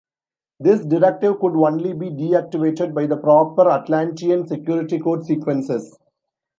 [0.59, 5.95] This directive could only be deactivated by the proper Atlantean security code sequences.